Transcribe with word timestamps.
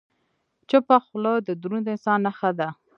چپه 0.69 0.97
خوله، 1.05 1.33
د 1.47 1.49
دروند 1.61 1.85
انسان 1.93 2.19
نښه 2.25 2.51
ده. 2.59 2.69